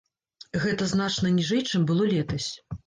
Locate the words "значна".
0.93-1.35